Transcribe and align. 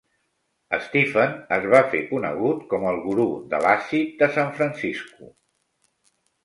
Stephen 0.85 1.35
es 1.59 1.67
va 1.75 1.83
fer 1.93 2.01
conegut 2.13 2.65
com 2.73 2.89
el 2.93 2.99
"guru 3.05 3.29
de 3.53 3.63
l'àcid 3.67 4.19
de 4.25 4.35
San 4.39 4.53
Francisco". 4.59 5.33